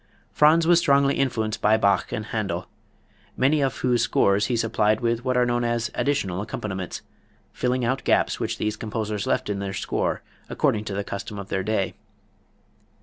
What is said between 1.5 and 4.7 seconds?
by Bach and Händel, many of whose scores he